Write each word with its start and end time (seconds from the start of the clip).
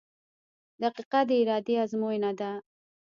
•دقیقه 0.81 1.19
د 1.27 1.29
ارادې 1.41 1.75
ازموینه 1.83 2.31
ده. 2.39 2.51